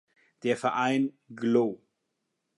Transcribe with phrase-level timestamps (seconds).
[0.41, 1.79] Der Verein "glow.